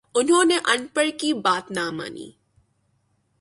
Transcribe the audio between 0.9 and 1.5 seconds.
پڑھ کی